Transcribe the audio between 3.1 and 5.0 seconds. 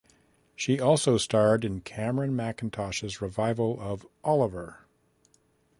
revival of Oliver!